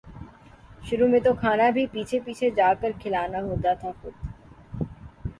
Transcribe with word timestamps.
شروع 0.83 1.07
میں 1.07 1.19
تو 1.19 1.33
کھانا 1.41 1.69
بھی 1.69 1.85
پیچھے 1.91 2.19
پیچھے 2.25 2.49
جا 2.51 2.73
کر 2.81 2.91
کھلانا 3.01 3.41
ہوتا 3.41 3.73
تھا 3.81 3.91
خود 4.01 4.13